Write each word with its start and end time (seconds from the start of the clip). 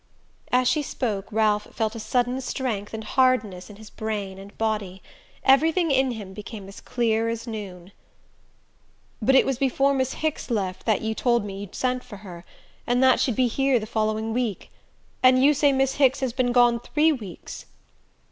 As 0.51 0.67
she 0.67 0.81
spoke 0.81 1.27
Ralph 1.31 1.65
felt 1.75 1.93
a 1.93 1.99
sudden 1.99 2.41
strength 2.41 2.91
and 2.91 3.03
hardness 3.03 3.69
in 3.69 3.75
his 3.75 3.91
brain 3.91 4.39
and 4.39 4.57
body. 4.57 4.99
Everything 5.43 5.91
in 5.91 6.09
him 6.13 6.33
became 6.33 6.67
as 6.67 6.81
clear 6.81 7.29
as 7.29 7.45
noon. 7.45 7.91
"But 9.21 9.35
it 9.35 9.45
was 9.45 9.59
before 9.59 9.93
Miss 9.93 10.13
Hicks 10.13 10.49
left 10.49 10.87
that 10.87 11.01
you 11.03 11.13
told 11.13 11.45
me 11.45 11.59
you'd 11.59 11.75
sent 11.75 12.03
for 12.03 12.17
her, 12.25 12.43
and 12.87 13.03
that 13.03 13.19
she'd 13.19 13.35
be 13.35 13.45
here 13.45 13.79
the 13.79 13.85
following 13.85 14.33
week. 14.33 14.71
And 15.21 15.43
you 15.43 15.53
say 15.53 15.71
Miss 15.71 15.93
Hicks 15.97 16.19
has 16.21 16.33
been 16.33 16.51
gone 16.51 16.79
three 16.79 17.11
weeks." 17.11 17.67